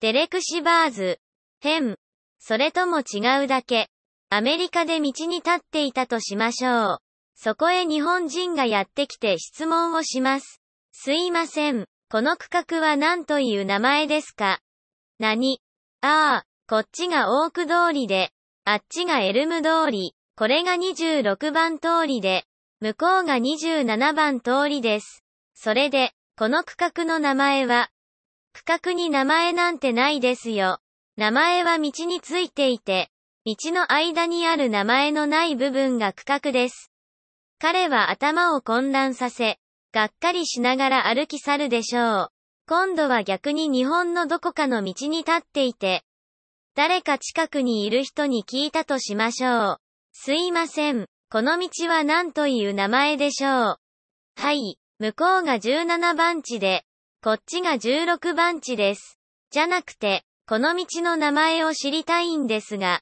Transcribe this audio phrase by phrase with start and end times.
[0.00, 1.18] デレク・シバーズ。
[1.60, 1.96] 変。
[2.38, 3.88] それとも違うだけ。
[4.30, 6.98] アメリカで道に立っていたとしましょう。
[7.34, 10.60] そこへ日本人がやってきて質問をします。
[10.92, 11.86] すいません。
[12.12, 14.60] この区画は何という名前ですか？
[15.18, 15.58] 何？
[16.00, 18.30] ああ、こっちがオーク通りで、
[18.64, 22.44] あっちがエルム通り、これが26番通りで、
[22.80, 25.24] 向こうが27番通りです。
[25.54, 27.90] それで、この区画の名前は、
[28.52, 30.80] 区画に名前なんてないですよ。
[31.16, 33.10] 名前は道についていて、
[33.44, 36.92] 道の間にある名前のない部分が区画です。
[37.58, 39.58] 彼は頭を混乱させ、
[39.92, 42.28] がっかりしながら歩き去るでしょう。
[42.68, 46.04] 今度は逆に日本のどこかの道に立っていて、
[46.74, 49.80] 誰か近くにいる人に聞いたとしましょう。
[50.12, 51.06] すいません。
[51.30, 53.76] この道は何という名前でしょう。
[54.36, 54.78] はい。
[55.00, 56.84] 向こうが17番地で、
[57.20, 59.18] こっちが16番地です。
[59.50, 63.00] じゃなくて、この道の名前を知りたいんですが、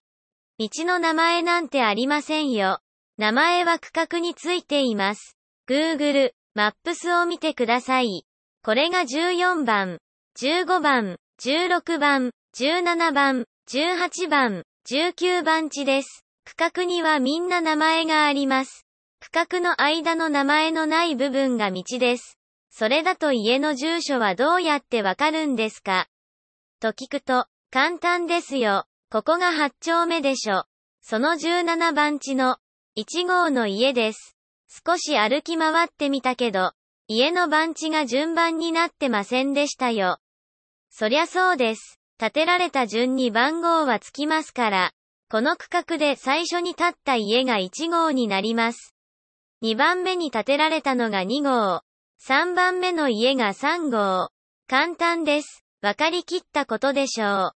[0.59, 2.81] 道の名前なんてありませんよ。
[3.19, 5.37] 名前は区画についています。
[5.69, 8.25] Google、マップスを見てください。
[8.63, 9.99] これが14番、
[10.41, 16.25] 15番、16番、17番、18番、19番地です。
[16.47, 18.87] 区画にはみんな名前があります。
[19.21, 22.36] 区画の間の名前のない部分が道です。
[22.79, 26.09] それだと家の住所はどうやってわかるんですか？
[26.79, 28.85] と聞くと、簡単ですよ。
[29.11, 30.65] ここが8丁目でしょ。
[31.01, 32.59] その17番地の
[32.99, 34.37] 1号の家です。
[34.87, 36.73] 少し歩き回ってみたけど、
[37.09, 40.19] 家の番地が順番になってませんでしたよ。
[40.91, 41.99] そりゃそうです。
[42.19, 44.93] 建てられた順に番号はつきますから、
[45.31, 48.95] この区画で最初に建った家が1号になります。
[49.63, 51.86] 2番目に建てられたのが2号。
[52.29, 54.31] 3番目の家が3号。
[54.69, 55.65] 簡単です。
[55.81, 57.53] わかりきったことでしょう。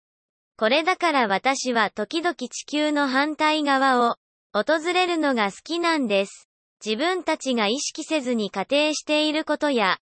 [0.56, 4.17] これだから私は時々地球の反対側を
[4.52, 6.48] 訪れるのが好きなんです。
[6.84, 9.98] 自分たちが意識せずに仮定していることや、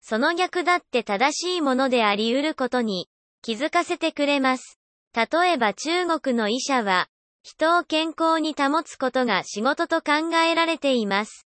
[0.00, 3.08] その逆だって正しいものであり得ることに
[3.42, 4.78] 気づかせてくれます。
[5.14, 7.08] 例えば中国の医者は、
[7.42, 11.46] 人を健康に保つことが仕事と考えられています。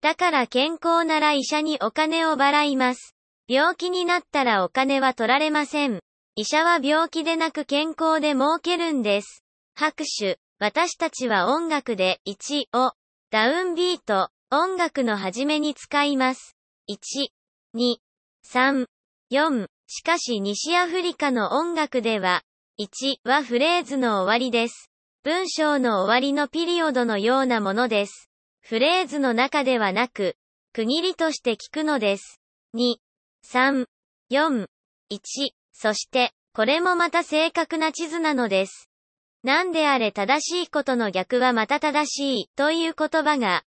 [0.00, 3.14] だから健康なら医者にお金を払います。
[3.48, 6.00] 病気になったらお金は取られません。
[6.36, 9.42] 医者は病気でなく健康で儲けるんです。
[9.74, 10.38] 拍手。
[10.60, 12.92] 私たちは音楽で1を
[13.30, 16.56] ダウンビート、音楽の始めに使います。
[16.90, 16.96] 1、
[17.76, 17.96] 2、
[18.44, 18.86] 3、
[19.30, 22.42] 4、しかし西アフリカの音楽では、
[22.80, 24.90] 1はフレーズの終わりです。
[25.22, 28.27] 文章の終わりのピリオドのようなものです。
[28.68, 30.36] フレーズの中ではなく、
[30.74, 32.38] 区切りとして聞くのです。
[32.76, 32.96] 2、
[33.42, 33.86] 3、
[34.30, 34.66] 4、
[35.10, 35.20] 1、
[35.72, 38.90] そして、これもまた正確な地図なのです。
[39.42, 43.62] 何であれ正しいことの逆はまた正しいという言葉が、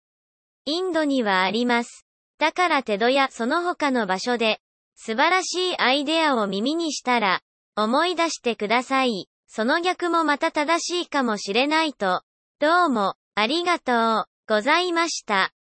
[0.66, 2.04] インドにはあります。
[2.38, 4.60] だからテドやその他の場所で、
[4.96, 7.40] 素晴らしいアイデアを耳にしたら、
[7.74, 9.30] 思い出してください。
[9.46, 12.20] その逆もまた正しいかもしれないと。
[12.58, 15.59] どうも、ありがとう、ございました。